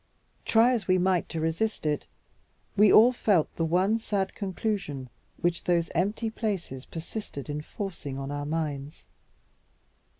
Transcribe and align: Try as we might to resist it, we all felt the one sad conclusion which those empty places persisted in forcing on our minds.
Try 0.45 0.73
as 0.73 0.87
we 0.87 0.97
might 0.97 1.29
to 1.29 1.39
resist 1.39 1.85
it, 1.85 2.07
we 2.75 2.91
all 2.91 3.11
felt 3.11 3.55
the 3.55 3.63
one 3.65 3.99
sad 3.99 4.33
conclusion 4.33 5.11
which 5.37 5.65
those 5.65 5.91
empty 5.93 6.31
places 6.31 6.85
persisted 6.87 7.51
in 7.51 7.61
forcing 7.61 8.17
on 8.17 8.31
our 8.31 8.47
minds. 8.47 9.05